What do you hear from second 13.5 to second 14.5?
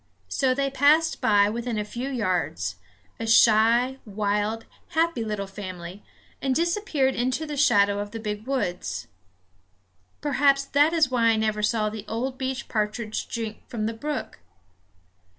from the brook.